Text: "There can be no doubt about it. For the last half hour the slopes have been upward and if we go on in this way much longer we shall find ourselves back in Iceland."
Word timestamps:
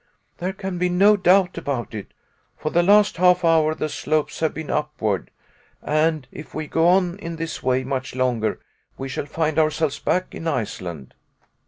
"There 0.39 0.51
can 0.53 0.79
be 0.79 0.89
no 0.89 1.15
doubt 1.15 1.59
about 1.59 1.93
it. 1.93 2.11
For 2.57 2.71
the 2.71 2.81
last 2.81 3.17
half 3.17 3.45
hour 3.45 3.75
the 3.75 3.87
slopes 3.87 4.39
have 4.39 4.51
been 4.51 4.71
upward 4.71 5.29
and 5.79 6.27
if 6.31 6.55
we 6.55 6.65
go 6.65 6.87
on 6.87 7.19
in 7.19 7.35
this 7.35 7.61
way 7.61 7.83
much 7.83 8.15
longer 8.15 8.59
we 8.97 9.07
shall 9.07 9.27
find 9.27 9.59
ourselves 9.59 9.99
back 9.99 10.33
in 10.33 10.47
Iceland." 10.47 11.13